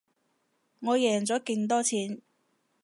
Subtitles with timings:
[0.79, 2.23] 我贏咗勁多錢